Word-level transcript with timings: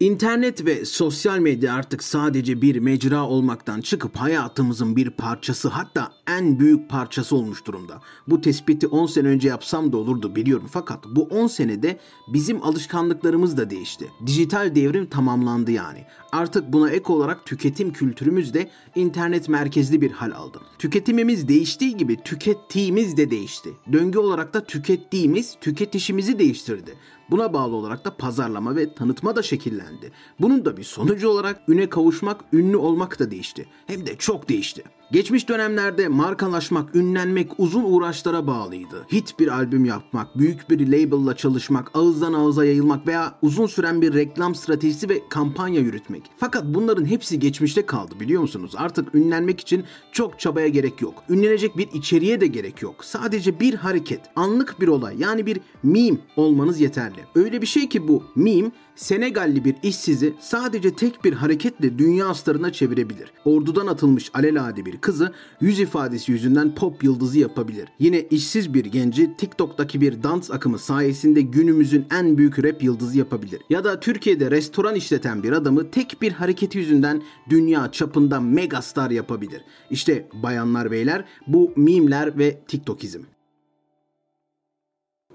İnternet 0.00 0.66
ve 0.66 0.84
sosyal 0.84 1.38
medya 1.38 1.74
artık 1.74 2.02
sadece 2.02 2.62
bir 2.62 2.78
mecra 2.78 3.24
olmaktan 3.24 3.80
çıkıp 3.80 4.16
hayatımızın 4.16 4.96
bir 4.96 5.10
parçası 5.10 5.68
hatta 5.68 6.12
en 6.26 6.58
büyük 6.58 6.90
parçası 6.90 7.36
olmuş 7.36 7.64
durumda. 7.66 8.00
Bu 8.28 8.40
tespiti 8.40 8.86
10 8.86 9.06
sene 9.06 9.28
önce 9.28 9.48
yapsam 9.48 9.92
da 9.92 9.96
olurdu 9.96 10.36
biliyorum 10.36 10.68
fakat 10.70 11.04
bu 11.06 11.22
10 11.22 11.46
senede 11.46 11.98
bizim 12.28 12.62
alışkanlıklarımız 12.62 13.56
da 13.56 13.70
değişti. 13.70 14.10
Dijital 14.26 14.74
devrim 14.74 15.06
tamamlandı 15.06 15.70
yani. 15.70 16.04
Artık 16.32 16.72
buna 16.72 16.90
ek 16.90 17.12
olarak 17.12 17.46
tüketim 17.46 17.92
kültürümüz 17.92 18.54
de 18.54 18.70
internet 18.94 19.48
merkezli 19.48 20.00
bir 20.00 20.10
hal 20.10 20.30
aldı. 20.30 20.60
Tüketimimiz 20.78 21.48
değiştiği 21.48 21.96
gibi 21.96 22.16
tükettiğimiz 22.22 23.16
de 23.16 23.30
değişti. 23.30 23.70
Döngü 23.92 24.18
olarak 24.18 24.54
da 24.54 24.64
tükettiğimiz 24.64 25.56
tüketişimizi 25.60 26.38
değiştirdi. 26.38 26.94
Buna 27.30 27.52
bağlı 27.52 27.76
olarak 27.76 28.04
da 28.04 28.16
pazarlama 28.16 28.76
ve 28.76 28.94
tanıtma 28.94 29.36
da 29.36 29.42
şekillendi. 29.42 30.12
Bunun 30.40 30.64
da 30.64 30.76
bir 30.76 30.84
sonucu 30.84 31.28
olarak 31.28 31.62
üne 31.68 31.88
kavuşmak, 31.88 32.40
ünlü 32.52 32.76
olmak 32.76 33.18
da 33.18 33.30
değişti. 33.30 33.66
Hem 33.86 34.06
de 34.06 34.16
çok 34.16 34.48
değişti. 34.48 34.82
Geçmiş 35.12 35.48
dönemlerde 35.48 36.08
markalaşmak, 36.08 36.94
ünlenmek 36.94 37.50
uzun 37.58 37.84
uğraşlara 37.84 38.46
bağlıydı. 38.46 39.06
Hit 39.12 39.38
bir 39.38 39.48
albüm 39.48 39.84
yapmak, 39.84 40.38
büyük 40.38 40.70
bir 40.70 40.86
label'la 40.86 41.36
çalışmak, 41.36 41.90
ağızdan 41.94 42.32
ağıza 42.32 42.64
yayılmak 42.64 43.06
veya 43.06 43.34
uzun 43.42 43.66
süren 43.66 44.02
bir 44.02 44.14
reklam 44.14 44.54
stratejisi 44.54 45.08
ve 45.08 45.28
kampanya 45.28 45.80
yürütmek. 45.80 46.22
Fakat 46.36 46.64
bunların 46.64 47.04
hepsi 47.04 47.38
geçmişte 47.38 47.86
kaldı 47.86 48.20
biliyor 48.20 48.42
musunuz? 48.42 48.72
Artık 48.76 49.14
ünlenmek 49.14 49.60
için 49.60 49.84
çok 50.12 50.40
çabaya 50.40 50.68
gerek 50.68 51.02
yok. 51.02 51.24
Ünlenecek 51.28 51.76
bir 51.76 51.88
içeriğe 51.92 52.40
de 52.40 52.46
gerek 52.46 52.82
yok. 52.82 53.04
Sadece 53.04 53.60
bir 53.60 53.74
hareket, 53.74 54.20
anlık 54.36 54.80
bir 54.80 54.88
olay 54.88 55.14
yani 55.18 55.46
bir 55.46 55.60
meme 55.82 56.18
olmanız 56.36 56.80
yeterli. 56.80 57.20
Öyle 57.34 57.62
bir 57.62 57.66
şey 57.66 57.88
ki 57.88 58.08
bu 58.08 58.22
meme 58.36 58.70
Senegalli 58.96 59.64
bir 59.64 59.74
işsizi 59.82 60.34
sadece 60.40 60.94
tek 60.94 61.24
bir 61.24 61.32
hareketle 61.32 61.98
dünya 61.98 62.34
starına 62.34 62.72
çevirebilir. 62.72 63.32
Ordudan 63.44 63.86
atılmış 63.86 64.30
alelade 64.34 64.86
bir 64.86 64.93
kızı 65.00 65.32
yüz 65.60 65.80
ifadesi 65.80 66.32
yüzünden 66.32 66.74
pop 66.74 67.04
yıldızı 67.04 67.38
yapabilir. 67.38 67.88
Yine 67.98 68.20
işsiz 68.20 68.74
bir 68.74 68.84
genci 68.84 69.36
TikTok'taki 69.36 70.00
bir 70.00 70.22
dans 70.22 70.50
akımı 70.50 70.78
sayesinde 70.78 71.40
günümüzün 71.40 72.06
en 72.10 72.38
büyük 72.38 72.64
rap 72.64 72.82
yıldızı 72.82 73.18
yapabilir. 73.18 73.60
Ya 73.70 73.84
da 73.84 74.00
Türkiye'de 74.00 74.50
restoran 74.50 74.94
işleten 74.94 75.42
bir 75.42 75.52
adamı 75.52 75.90
tek 75.90 76.22
bir 76.22 76.32
hareketi 76.32 76.78
yüzünden 76.78 77.22
dünya 77.50 77.92
çapında 77.92 78.40
megastar 78.40 79.10
yapabilir. 79.10 79.62
İşte 79.90 80.28
bayanlar 80.42 80.90
beyler 80.90 81.24
bu 81.46 81.72
mimler 81.76 82.38
ve 82.38 82.60
TikTokizm. 82.68 83.33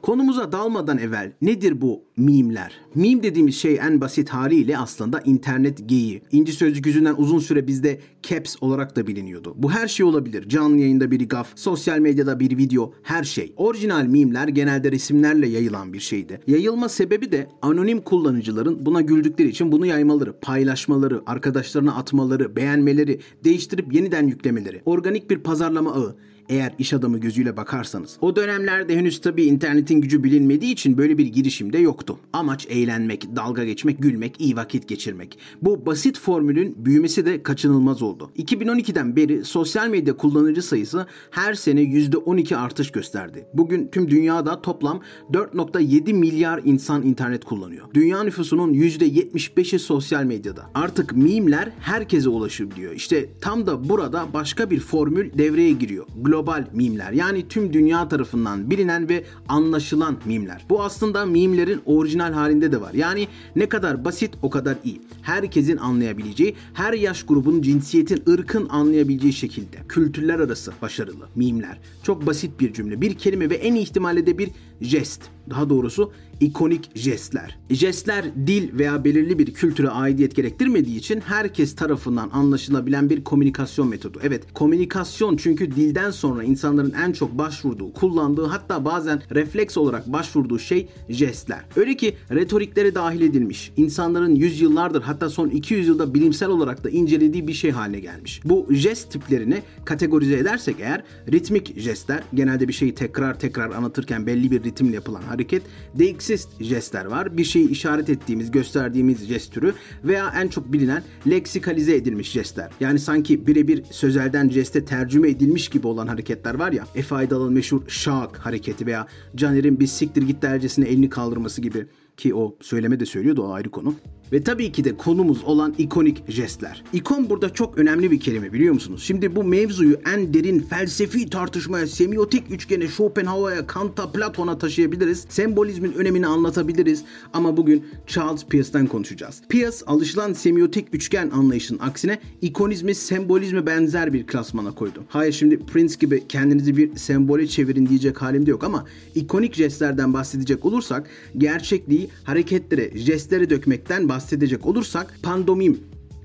Konumuza 0.02 0.52
dalmadan 0.52 0.97
evvel 0.97 1.31
nedir 1.42 1.81
bu 1.81 2.03
mimler? 2.17 2.81
Mim 2.95 3.23
dediğimiz 3.23 3.55
şey 3.55 3.80
en 3.81 4.02
basit 4.02 4.30
haliyle 4.30 4.78
aslında 4.78 5.19
internet 5.19 5.89
geyiği. 5.89 6.22
İnci 6.31 6.53
sözcük 6.53 6.86
yüzünden 6.86 7.16
uzun 7.17 7.39
süre 7.39 7.67
bizde 7.67 8.00
caps 8.23 8.55
olarak 8.61 8.95
da 8.95 9.08
biliniyordu. 9.08 9.53
Bu 9.58 9.72
her 9.72 9.88
şey 9.88 10.05
olabilir. 10.05 10.50
Canlı 10.50 10.77
yayında 10.77 11.11
bir 11.11 11.30
gaf, 11.30 11.47
sosyal 11.55 12.00
medyada 12.00 12.39
bir 12.39 12.58
video, 12.58 12.94
her 13.03 13.23
şey. 13.23 13.53
Orijinal 13.58 14.05
mimler 14.05 14.47
genelde 14.47 14.92
resimlerle 14.92 15.47
yayılan 15.47 15.94
bir 15.94 16.00
şeydi. 16.00 16.39
Yayılma 16.47 16.89
sebebi 16.89 17.31
de 17.31 17.47
anonim 17.61 18.02
kullanıcıların 18.02 18.86
buna 18.86 19.02
güldükleri 19.02 19.50
için 19.50 19.72
bunu 19.72 19.86
yaymaları, 19.86 20.39
paylaşmaları, 20.39 21.22
arkadaşlarına 21.25 21.95
atmaları, 21.95 22.55
beğenmeleri, 22.55 23.20
değiştirip 23.44 23.94
yeniden 23.94 24.27
yüklemeleri. 24.27 24.81
Organik 24.86 25.30
bir 25.30 25.39
pazarlama 25.39 25.94
ağı 25.94 26.16
eğer 26.50 26.73
iş 26.80 26.94
adamı 26.94 27.17
gözüyle 27.17 27.58
bakarsanız. 27.58 28.17
O 28.22 28.36
dönemlerde 28.36 28.95
henüz 28.95 29.22
tabii 29.22 29.44
internetin 29.44 30.02
gücü 30.02 30.23
bilinmediği 30.23 30.73
için 30.73 30.97
böyle 30.97 31.17
bir 31.17 31.25
girişim 31.25 31.73
de 31.73 31.78
yoktu. 31.78 32.19
Amaç 32.33 32.67
eğlenmek, 32.69 33.36
dalga 33.36 33.64
geçmek, 33.64 34.00
gülmek, 34.00 34.42
iyi 34.42 34.55
vakit 34.55 34.88
geçirmek. 34.88 35.39
Bu 35.61 35.86
basit 35.86 36.20
formülün 36.20 36.86
büyümesi 36.86 37.25
de 37.25 37.44
kaçınılmaz 37.44 38.02
oldu. 38.02 38.31
2012'den 38.38 39.16
beri 39.16 39.45
sosyal 39.45 39.88
medya 39.88 40.17
kullanıcı 40.17 40.61
sayısı 40.61 41.08
her 41.31 41.53
sene 41.53 41.81
%12 41.81 42.55
artış 42.55 42.92
gösterdi. 42.92 43.45
Bugün 43.54 43.88
tüm 43.88 44.09
dünyada 44.09 44.61
toplam 44.61 45.02
4.7 45.32 46.14
milyar 46.14 46.61
insan 46.65 47.04
internet 47.04 47.45
kullanıyor. 47.45 47.86
Dünya 47.93 48.23
nüfusunun 48.23 48.73
%75'i 48.73 49.80
sosyal 49.80 50.23
medyada. 50.23 50.70
Artık 50.73 51.15
mimler 51.15 51.71
herkese 51.80 52.30
ulaşabiliyor. 52.30 52.93
İşte 52.93 53.30
tam 53.42 53.67
da 53.67 53.89
burada 53.89 54.27
başka 54.33 54.70
bir 54.71 54.80
formül 54.80 55.38
devreye 55.38 55.71
giriyor. 55.71 56.05
Global 56.21 56.39
global 56.39 56.66
mimler 56.73 57.11
yani 57.11 57.48
tüm 57.48 57.73
dünya 57.73 58.08
tarafından 58.08 58.72
bilinen 58.72 59.10
ve 59.10 59.23
anlaşılan 59.48 60.17
mimler. 60.26 60.66
Bu 60.70 60.83
aslında 60.83 61.26
mimlerin 61.26 61.82
orijinal 61.86 62.33
halinde 62.33 62.72
de 62.72 62.82
var. 62.82 62.94
Yani 62.94 63.27
ne 63.55 63.70
kadar 63.70 64.05
basit 64.05 64.32
o 64.42 64.50
kadar 64.50 64.77
iyi. 64.83 65.02
Herkesin 65.22 65.77
anlayabileceği, 65.77 66.55
her 66.73 66.94
yaş 66.94 67.23
grubun, 67.23 67.61
cinsiyetin, 67.61 68.23
ırkın 68.30 68.70
anlayabileceği 68.70 69.33
şekilde. 69.33 69.77
Kültürler 69.89 70.39
arası 70.39 70.72
başarılı 70.82 71.27
mimler. 71.36 71.80
Çok 72.04 72.27
basit 72.27 72.60
bir 72.60 72.73
cümle, 72.73 73.02
bir 73.02 73.14
kelime 73.14 73.50
ve 73.50 73.56
en 73.56 73.76
ihtimalle 73.76 74.26
de 74.26 74.38
bir 74.38 74.50
jest. 74.81 75.29
Daha 75.49 75.69
doğrusu 75.69 76.11
ikonik 76.39 76.89
jestler. 76.95 77.59
Jestler 77.69 78.25
dil 78.47 78.77
veya 78.79 79.03
belirli 79.03 79.39
bir 79.39 79.53
kültüre 79.53 79.89
aidiyet 79.89 80.35
gerektirmediği 80.35 80.97
için 80.97 81.21
herkes 81.21 81.75
tarafından 81.75 82.29
anlaşılabilen 82.33 83.09
bir 83.09 83.23
komünikasyon 83.23 83.87
metodu. 83.87 84.19
Evet, 84.23 84.43
komünikasyon 84.53 85.37
çünkü 85.37 85.71
dilden 85.71 86.11
sonra 86.11 86.43
insanların 86.43 86.93
en 87.05 87.11
çok 87.11 87.37
başvurduğu, 87.37 87.93
kullandığı 87.93 88.45
hatta 88.45 88.85
bazen 88.85 89.21
refleks 89.31 89.77
olarak 89.77 90.13
başvurduğu 90.13 90.59
şey 90.59 90.89
jestler. 91.09 91.65
Öyle 91.75 91.97
ki 91.97 92.15
retoriklere 92.31 92.95
dahil 92.95 93.21
edilmiş. 93.21 93.71
insanların 93.77 94.35
yüzyıllardır 94.35 95.01
hatta 95.01 95.29
son 95.29 95.49
200 95.49 95.87
yılda 95.87 96.13
bilimsel 96.13 96.49
olarak 96.49 96.83
da 96.83 96.89
incelediği 96.89 97.47
bir 97.47 97.53
şey 97.53 97.71
haline 97.71 97.99
gelmiş. 97.99 98.41
Bu 98.45 98.67
jest 98.69 99.11
tiplerini 99.11 99.61
kategorize 99.85 100.37
edersek 100.37 100.75
eğer 100.79 101.03
ritmik 101.31 101.79
jestler 101.79 102.23
genelde 102.33 102.67
bir 102.67 102.73
şeyi 102.73 102.95
tekrar 102.95 103.39
tekrar 103.39 103.71
anlatırken 103.71 104.27
belli 104.27 104.51
bir 104.51 104.63
ritimle 104.69 104.95
yapılan 104.95 105.21
hareket. 105.21 105.63
Deixist 105.95 106.49
jestler 106.61 107.05
var. 107.05 107.37
Bir 107.37 107.43
şeyi 107.43 107.69
işaret 107.69 108.09
ettiğimiz, 108.09 108.52
gösterdiğimiz 108.52 109.27
jest 109.27 109.53
türü 109.53 109.73
veya 110.03 110.33
en 110.41 110.47
çok 110.47 110.73
bilinen 110.73 111.03
leksikalize 111.27 111.95
edilmiş 111.95 112.31
jestler. 112.31 112.69
Yani 112.79 112.99
sanki 112.99 113.47
birebir 113.47 113.83
sözelden 113.91 114.49
jeste 114.49 114.85
tercüme 114.85 115.29
edilmiş 115.29 115.69
gibi 115.69 115.87
olan 115.87 116.08
hareketler 116.08 116.55
var 116.55 116.71
ya. 116.71 116.87
Efe 116.95 117.15
Aydal'ın 117.15 117.53
meşhur 117.53 117.81
şak 117.87 118.37
hareketi 118.37 118.85
veya 118.85 119.08
Caner'in 119.35 119.79
bir 119.79 119.87
siktir 119.87 120.21
git 120.21 120.41
dercesine 120.41 120.85
elini 120.87 121.09
kaldırması 121.09 121.61
gibi 121.61 121.85
ki 122.19 122.35
o 122.35 122.55
söyleme 122.61 122.99
de 122.99 123.05
söylüyordu 123.05 123.43
o 123.43 123.52
ayrı 123.52 123.69
konu. 123.69 123.95
Ve 124.31 124.43
tabii 124.43 124.71
ki 124.71 124.83
de 124.83 124.97
konumuz 124.97 125.43
olan 125.43 125.75
ikonik 125.77 126.31
jestler. 126.31 126.83
İkon 126.93 127.30
burada 127.30 127.49
çok 127.49 127.77
önemli 127.77 128.12
bir 128.12 128.19
kelime 128.19 128.53
biliyor 128.53 128.74
musunuz? 128.74 129.03
Şimdi 129.03 129.35
bu 129.35 129.44
mevzuyu 129.44 130.00
en 130.13 130.33
derin 130.33 130.59
felsefi 130.59 131.29
tartışmaya, 131.29 131.88
semiotik 131.88 132.51
üçgene, 132.51 132.88
Schopenhauer'a, 132.88 133.68
Kant'a, 133.68 134.12
Platon'a 134.12 134.57
taşıyabiliriz. 134.57 135.25
Sembolizmin 135.29 135.94
önemini 135.94 136.27
anlatabiliriz. 136.27 137.03
Ama 137.33 137.57
bugün 137.57 137.85
Charles 138.07 138.45
Peirce'den 138.45 138.88
konuşacağız. 138.88 139.41
Peirce 139.50 139.77
alışılan 139.88 140.33
semiotik 140.33 140.88
üçgen 140.95 141.29
anlayışının 141.29 141.79
aksine 141.79 142.19
ikonizmi 142.41 142.95
sembolizme 142.95 143.65
benzer 143.65 144.13
bir 144.13 144.27
klasmana 144.27 144.71
koydu. 144.71 145.03
Hayır 145.09 145.33
şimdi 145.33 145.59
Prince 145.59 145.95
gibi 146.00 146.24
kendinizi 146.29 146.77
bir 146.77 146.95
sembole 146.95 147.47
çevirin 147.47 147.85
diyecek 147.85 148.21
halimde 148.21 148.51
yok 148.51 148.63
ama 148.63 148.85
ikonik 149.15 149.56
jestlerden 149.56 150.13
bahsedecek 150.13 150.65
olursak 150.65 151.07
gerçekliği 151.38 152.08
hareketlere, 152.24 152.92
jestlere 152.97 153.50
dökmekten 153.50 154.09
bahsedecek 154.09 154.65
olursak 154.65 155.13
pandomim 155.24 155.80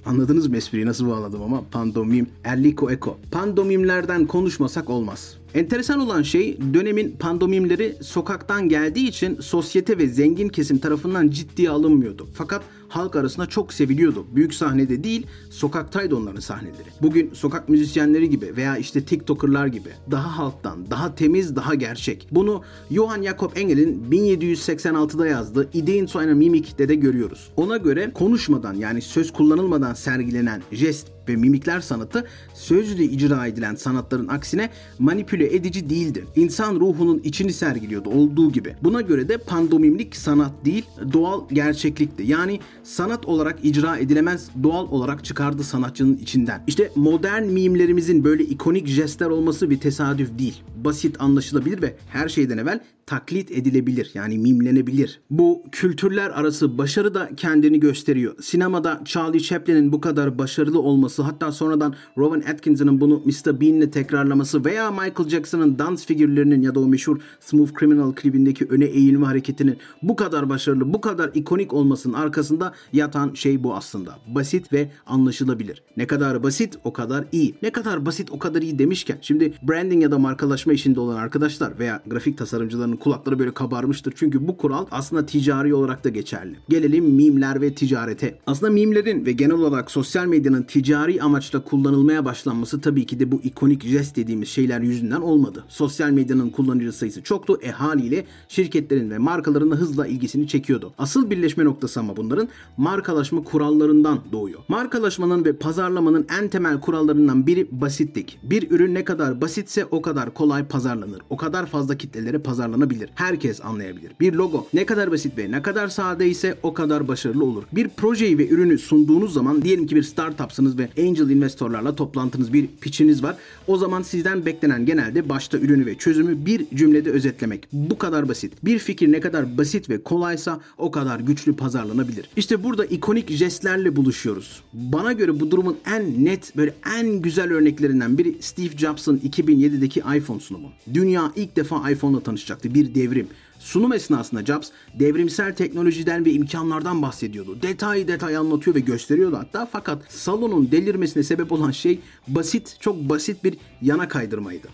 Anladınız 0.06 0.46
mı 0.46 0.56
espriyi 0.56 0.86
nasıl 0.86 1.08
bağladım 1.08 1.42
ama 1.42 1.64
pandomim, 1.70 2.26
erliko 2.44 2.90
eko. 2.90 3.18
Pandomimlerden 3.30 4.26
konuşmasak 4.26 4.90
olmaz. 4.90 5.36
Enteresan 5.54 6.00
olan 6.00 6.22
şey 6.22 6.58
dönemin 6.74 7.16
pandomimleri 7.18 7.96
sokaktan 8.00 8.68
geldiği 8.68 9.08
için 9.08 9.40
sosyete 9.40 9.98
ve 9.98 10.08
zengin 10.08 10.48
kesim 10.48 10.78
tarafından 10.78 11.28
ciddiye 11.28 11.70
alınmıyordu. 11.70 12.28
Fakat 12.34 12.62
halk 12.96 13.16
arasında 13.16 13.46
çok 13.46 13.72
seviliyordu. 13.72 14.26
Büyük 14.34 14.54
sahnede 14.54 15.04
değil, 15.04 15.26
sokaktaydı 15.50 16.16
onların 16.16 16.40
sahneleri. 16.40 16.88
Bugün 17.02 17.30
sokak 17.34 17.68
müzisyenleri 17.68 18.30
gibi 18.30 18.56
veya 18.56 18.76
işte 18.76 19.04
TikToker'lar 19.04 19.66
gibi 19.66 19.88
daha 20.10 20.38
halktan, 20.38 20.90
daha 20.90 21.14
temiz, 21.14 21.56
daha 21.56 21.74
gerçek. 21.74 22.28
Bunu 22.30 22.62
Johann 22.90 23.22
Jakob 23.22 23.56
Engel'in 23.56 24.04
1786'da 24.10 25.26
yazdığı 25.26 25.68
Ideen 25.72 26.06
zu 26.06 26.20
einer 26.20 26.34
Mimik'te 26.34 26.88
de 26.88 26.94
görüyoruz. 26.94 27.50
Ona 27.56 27.76
göre 27.76 28.10
konuşmadan 28.14 28.74
yani 28.74 29.02
söz 29.02 29.32
kullanılmadan 29.32 29.94
sergilenen 29.94 30.62
jest 30.72 31.14
ve 31.28 31.36
mimikler 31.36 31.80
sanatı 31.80 32.26
sözle 32.54 33.04
icra 33.04 33.46
edilen 33.46 33.74
sanatların 33.74 34.28
aksine 34.28 34.70
manipüle 34.98 35.54
edici 35.56 35.90
değildi. 35.90 36.24
İnsan 36.36 36.74
ruhunun 36.74 37.20
içini 37.24 37.52
sergiliyordu 37.52 38.10
olduğu 38.10 38.52
gibi. 38.52 38.76
Buna 38.82 39.00
göre 39.00 39.28
de 39.28 39.38
pandomimlik 39.38 40.16
sanat 40.16 40.52
değil, 40.64 40.84
doğal 41.12 41.48
gerçeklikti. 41.52 42.22
Yani 42.22 42.60
sanat 42.84 43.26
olarak 43.26 43.58
icra 43.62 43.96
edilemez, 43.96 44.50
doğal 44.62 44.88
olarak 44.90 45.24
çıkardı 45.24 45.64
sanatçının 45.64 46.16
içinden. 46.16 46.64
İşte 46.66 46.90
modern 46.96 47.42
mimlerimizin 47.42 48.24
böyle 48.24 48.44
ikonik 48.44 48.86
jestler 48.86 49.26
olması 49.26 49.70
bir 49.70 49.80
tesadüf 49.80 50.38
değil 50.38 50.62
basit, 50.84 51.20
anlaşılabilir 51.20 51.82
ve 51.82 51.96
her 52.08 52.28
şeyden 52.28 52.58
evvel 52.58 52.80
taklit 53.06 53.50
edilebilir 53.50 54.10
yani 54.14 54.38
mimlenebilir. 54.38 55.20
Bu 55.30 55.62
kültürler 55.72 56.30
arası 56.30 56.78
başarı 56.78 57.14
da 57.14 57.30
kendini 57.36 57.80
gösteriyor. 57.80 58.34
Sinemada 58.40 59.00
Charlie 59.04 59.40
Chaplin'in 59.40 59.92
bu 59.92 60.00
kadar 60.00 60.38
başarılı 60.38 60.80
olması 60.80 61.22
hatta 61.22 61.52
sonradan 61.52 61.94
Rowan 62.18 62.52
Atkinson'ın 62.52 63.00
bunu 63.00 63.22
Mr. 63.24 63.60
Bean'le 63.60 63.90
tekrarlaması 63.90 64.64
veya 64.64 64.90
Michael 64.90 65.28
Jackson'ın 65.28 65.78
dans 65.78 66.06
figürlerinin 66.06 66.62
ya 66.62 66.74
da 66.74 66.80
o 66.80 66.86
meşhur 66.86 67.20
Smooth 67.40 67.78
Criminal 67.78 68.12
klibindeki 68.12 68.64
öne 68.64 68.84
eğilme 68.84 69.26
hareketinin 69.26 69.78
bu 70.02 70.16
kadar 70.16 70.48
başarılı, 70.48 70.92
bu 70.92 71.00
kadar 71.00 71.30
ikonik 71.34 71.72
olmasının 71.72 72.14
arkasında 72.14 72.73
yatan 72.92 73.34
şey 73.34 73.64
bu 73.64 73.74
aslında. 73.74 74.18
Basit 74.26 74.72
ve 74.72 74.90
anlaşılabilir. 75.06 75.82
Ne 75.96 76.06
kadar 76.06 76.42
basit 76.42 76.78
o 76.84 76.92
kadar 76.92 77.24
iyi. 77.32 77.54
Ne 77.62 77.70
kadar 77.70 78.06
basit 78.06 78.30
o 78.30 78.38
kadar 78.38 78.62
iyi 78.62 78.78
demişken 78.78 79.18
şimdi 79.20 79.52
branding 79.62 80.02
ya 80.02 80.10
da 80.10 80.18
markalaşma 80.18 80.72
işinde 80.72 81.00
olan 81.00 81.16
arkadaşlar 81.16 81.78
veya 81.78 82.02
grafik 82.06 82.38
tasarımcıların 82.38 82.96
kulakları 82.96 83.38
böyle 83.38 83.54
kabarmıştır. 83.54 84.14
Çünkü 84.16 84.48
bu 84.48 84.56
kural 84.56 84.86
aslında 84.90 85.26
ticari 85.26 85.74
olarak 85.74 86.04
da 86.04 86.08
geçerli. 86.08 86.56
Gelelim 86.68 87.04
mimler 87.04 87.60
ve 87.60 87.74
ticarete. 87.74 88.38
Aslında 88.46 88.72
mimlerin 88.72 89.26
ve 89.26 89.32
genel 89.32 89.54
olarak 89.54 89.90
sosyal 89.90 90.26
medyanın 90.26 90.62
ticari 90.62 91.22
amaçla 91.22 91.64
kullanılmaya 91.64 92.24
başlanması 92.24 92.80
tabii 92.80 93.06
ki 93.06 93.20
de 93.20 93.32
bu 93.32 93.40
ikonik 93.42 93.84
jest 93.84 94.16
dediğimiz 94.16 94.48
şeyler 94.48 94.80
yüzünden 94.80 95.20
olmadı. 95.20 95.64
Sosyal 95.68 96.10
medyanın 96.10 96.50
kullanıcı 96.50 96.92
sayısı 96.92 97.22
çoktu. 97.22 97.58
E 97.62 97.70
haliyle 97.70 98.24
şirketlerin 98.48 99.10
ve 99.10 99.18
markaların 99.18 99.70
da 99.70 99.76
hızla 99.76 100.06
ilgisini 100.06 100.48
çekiyordu. 100.48 100.92
Asıl 100.98 101.30
birleşme 101.30 101.64
noktası 101.64 102.00
ama 102.00 102.16
bunların 102.16 102.48
markalaşma 102.76 103.44
kurallarından 103.44 104.20
doğuyor. 104.32 104.60
Markalaşmanın 104.68 105.44
ve 105.44 105.52
pazarlamanın 105.52 106.26
en 106.40 106.48
temel 106.48 106.80
kurallarından 106.80 107.46
biri 107.46 107.68
basitlik. 107.70 108.38
Bir 108.42 108.70
ürün 108.70 108.94
ne 108.94 109.04
kadar 109.04 109.40
basitse 109.40 109.84
o 109.84 110.02
kadar 110.02 110.34
kolay 110.34 110.64
pazarlanır. 110.66 111.22
O 111.30 111.36
kadar 111.36 111.66
fazla 111.66 111.96
kitlelere 111.96 112.38
pazarlanabilir. 112.38 113.10
Herkes 113.14 113.64
anlayabilir. 113.64 114.12
Bir 114.20 114.32
logo 114.32 114.66
ne 114.74 114.86
kadar 114.86 115.12
basit 115.12 115.38
ve 115.38 115.50
ne 115.50 115.62
kadar 115.62 115.88
sade 115.88 116.28
ise 116.28 116.58
o 116.62 116.74
kadar 116.74 117.08
başarılı 117.08 117.44
olur. 117.44 117.62
Bir 117.72 117.88
projeyi 117.88 118.38
ve 118.38 118.48
ürünü 118.48 118.78
sunduğunuz 118.78 119.32
zaman 119.32 119.62
diyelim 119.62 119.86
ki 119.86 119.96
bir 119.96 120.02
startupsınız 120.02 120.78
ve 120.78 120.88
angel 120.98 121.30
investorlarla 121.30 121.94
toplantınız, 121.94 122.52
bir 122.52 122.66
pitchiniz 122.66 123.22
var. 123.22 123.36
O 123.66 123.76
zaman 123.76 124.02
sizden 124.02 124.46
beklenen 124.46 124.86
genelde 124.86 125.28
başta 125.28 125.58
ürünü 125.58 125.86
ve 125.86 125.94
çözümü 125.94 126.46
bir 126.46 126.66
cümlede 126.74 127.10
özetlemek. 127.10 127.68
Bu 127.72 127.98
kadar 127.98 128.28
basit. 128.28 128.64
Bir 128.64 128.78
fikir 128.78 129.12
ne 129.12 129.20
kadar 129.20 129.58
basit 129.58 129.90
ve 129.90 130.02
kolaysa 130.02 130.60
o 130.78 130.90
kadar 130.90 131.20
güçlü 131.20 131.56
pazarlanabilir. 131.56 132.28
İşte 132.36 132.53
burada 132.62 132.84
ikonik 132.84 133.30
jestlerle 133.30 133.96
buluşuyoruz. 133.96 134.62
Bana 134.72 135.12
göre 135.12 135.40
bu 135.40 135.50
durumun 135.50 135.78
en 135.86 136.24
net 136.24 136.56
böyle 136.56 136.74
en 136.98 137.08
güzel 137.08 137.52
örneklerinden 137.52 138.18
biri 138.18 138.42
Steve 138.42 138.76
Jobs'ın 138.76 139.18
2007'deki 139.18 140.00
iPhone 140.16 140.40
sunumu. 140.40 140.68
Dünya 140.94 141.32
ilk 141.36 141.56
defa 141.56 141.90
iPhone'la 141.90 142.20
tanışacaktı. 142.20 142.74
Bir 142.74 142.94
devrim. 142.94 143.28
Sunum 143.58 143.92
esnasında 143.92 144.44
Jobs 144.44 144.70
devrimsel 144.94 145.54
teknolojiden 145.54 146.24
ve 146.24 146.32
imkanlardan 146.32 147.02
bahsediyordu. 147.02 147.62
Detay 147.62 148.08
detay 148.08 148.36
anlatıyor 148.36 148.76
ve 148.76 148.80
gösteriyordu 148.80 149.36
hatta 149.36 149.66
fakat 149.72 150.12
salonun 150.12 150.70
delirmesine 150.70 151.22
sebep 151.22 151.52
olan 151.52 151.70
şey 151.70 152.00
basit, 152.28 152.76
çok 152.80 152.96
basit 152.96 153.44
bir 153.44 153.56
yana 153.82 154.08
kaydırmaydı. 154.08 154.68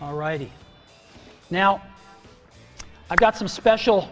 Alrighty. 0.00 0.44
Now, 1.50 1.80
I've 3.10 3.26
got 3.26 3.36
some 3.36 3.48
special, 3.48 4.02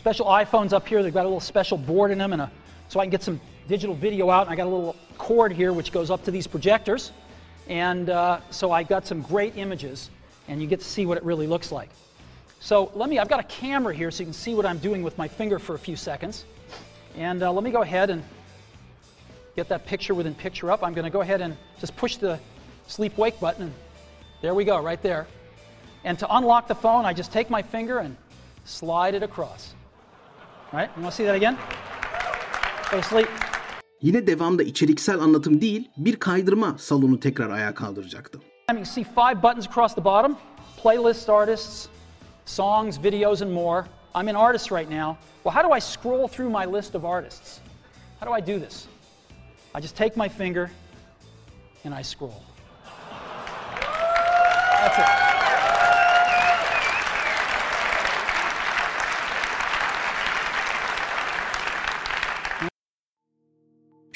special 0.00 0.24
iPhones 0.24 0.72
up 0.72 0.88
here. 0.88 1.02
They've 1.02 1.12
got 1.12 1.26
a 1.26 1.28
little 1.28 1.40
special 1.40 1.76
board 1.76 2.10
in 2.10 2.16
them, 2.16 2.32
and 2.32 2.40
a, 2.40 2.50
so 2.88 3.00
I 3.00 3.04
can 3.04 3.10
get 3.10 3.22
some 3.22 3.38
digital 3.68 3.94
video 3.94 4.30
out. 4.30 4.46
And 4.46 4.50
I 4.50 4.56
got 4.56 4.66
a 4.66 4.70
little 4.70 4.96
cord 5.18 5.52
here 5.52 5.74
which 5.74 5.92
goes 5.92 6.10
up 6.10 6.24
to 6.24 6.30
these 6.30 6.46
projectors, 6.46 7.12
and 7.68 8.08
uh, 8.08 8.40
so 8.48 8.72
I 8.72 8.82
got 8.82 9.06
some 9.06 9.20
great 9.20 9.58
images, 9.58 10.08
and 10.48 10.62
you 10.62 10.66
get 10.66 10.80
to 10.80 10.86
see 10.86 11.04
what 11.04 11.18
it 11.18 11.22
really 11.22 11.46
looks 11.46 11.70
like. 11.70 11.90
So 12.60 12.90
let 12.94 13.10
me, 13.10 13.18
I've 13.18 13.28
got 13.28 13.40
a 13.40 13.42
camera 13.42 13.94
here 13.94 14.10
so 14.10 14.20
you 14.20 14.24
can 14.24 14.32
see 14.32 14.54
what 14.54 14.64
I'm 14.64 14.78
doing 14.78 15.02
with 15.02 15.18
my 15.18 15.28
finger 15.28 15.58
for 15.58 15.74
a 15.74 15.78
few 15.78 15.96
seconds. 15.96 16.46
And 17.18 17.42
uh, 17.42 17.52
let 17.52 17.62
me 17.62 17.70
go 17.70 17.82
ahead 17.82 18.08
and 18.08 18.24
get 19.56 19.68
that 19.68 19.84
picture 19.84 20.14
within 20.14 20.34
picture 20.34 20.72
up. 20.72 20.82
I'm 20.82 20.94
going 20.94 21.04
to 21.04 21.10
go 21.10 21.20
ahead 21.20 21.42
and 21.42 21.58
just 21.78 21.94
push 21.96 22.16
the 22.16 22.40
sleep 22.86 23.18
wake 23.18 23.38
button. 23.38 23.70
There 24.40 24.54
we 24.54 24.64
go, 24.64 24.80
right 24.82 25.02
there. 25.02 25.26
And 26.04 26.18
to 26.20 26.36
unlock 26.36 26.68
the 26.68 26.74
phone, 26.74 27.04
I 27.04 27.12
just 27.12 27.32
take 27.32 27.50
my 27.50 27.60
finger 27.60 27.98
and 27.98 28.16
slide 28.64 29.14
it 29.14 29.22
across. 29.22 29.74
Right? 30.72 30.90
You 30.96 31.02
want 31.02 31.16
to 31.16 31.16
see 31.16 31.24
that 31.24 31.34
again? 31.34 31.56
Go 32.90 32.96
to 33.00 33.02
sleep. 33.02 33.28
Yine 34.02 34.26
devamda 34.26 34.62
içeriksel 34.62 35.20
anlatım 35.20 35.60
değil, 35.60 35.90
bir 35.96 36.16
kaydırma 36.16 36.78
salonu 36.78 37.20
tekrar 37.20 37.50
ayağa 37.50 37.74
kaldıracaktı. 37.74 38.38
You 38.70 38.78
can 38.78 38.84
see 38.84 39.04
five 39.04 39.42
buttons 39.42 39.66
across 39.66 39.94
the 39.94 40.04
bottom 40.04 40.36
playlists, 40.82 41.28
artists, 41.28 41.88
songs, 42.46 42.98
videos, 42.98 43.42
and 43.42 43.52
more. 43.52 43.84
I'm 44.14 44.28
an 44.28 44.36
artist 44.36 44.72
right 44.72 44.90
now. 44.90 45.16
Well, 45.44 45.54
how 45.54 45.62
do 45.62 45.74
I 45.76 45.80
scroll 45.80 46.28
through 46.28 46.50
my 46.50 46.66
list 46.66 46.94
of 46.94 47.04
artists? 47.04 47.60
How 48.20 48.26
do 48.26 48.32
I 48.32 48.40
do 48.40 48.58
this? 48.58 48.88
I 49.74 49.80
just 49.80 49.96
take 49.96 50.16
my 50.16 50.28
finger 50.28 50.70
and 51.84 51.94
I 51.94 52.02
scroll. 52.02 52.42
That's 54.80 54.98
it. 54.98 55.39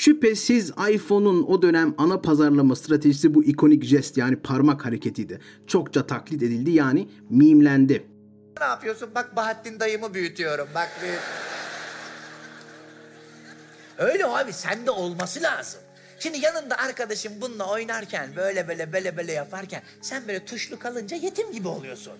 Şüphesiz 0.04 0.72
iPhone'un 0.90 1.42
o 1.42 1.62
dönem 1.62 1.94
ana 1.98 2.20
pazarlama 2.20 2.76
stratejisi 2.76 3.34
bu 3.34 3.44
ikonik 3.44 3.84
jest 3.84 4.16
yani 4.16 4.36
parmak 4.36 4.84
hareketiydi. 4.84 5.40
Çokça 5.66 6.06
taklit 6.06 6.42
edildi 6.42 6.70
yani 6.70 7.08
mimlendi. 7.30 8.06
Ne 8.60 8.64
yapıyorsun? 8.64 9.08
Bak 9.14 9.36
Bahattin 9.36 9.80
dayımı 9.80 10.14
büyütüyorum. 10.14 10.68
Bak 10.74 10.88
büyüt. 11.02 11.20
Öyle 13.98 14.26
abi 14.26 14.52
sende 14.52 14.90
olması 14.90 15.42
lazım. 15.42 15.80
Şimdi 16.18 16.38
yanında 16.38 16.76
arkadaşım 16.78 17.32
bununla 17.40 17.70
oynarken 17.70 18.30
böyle 18.36 18.68
böyle 18.68 18.92
böyle 18.92 19.16
böyle 19.16 19.32
yaparken 19.32 19.82
sen 20.00 20.22
böyle 20.28 20.44
tuşlu 20.44 20.78
kalınca 20.78 21.16
yetim 21.16 21.52
gibi 21.52 21.68
oluyorsun. 21.68 22.12